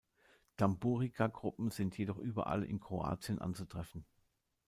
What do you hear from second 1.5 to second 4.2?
sind jedoch überall in Kroatien anzutreffen.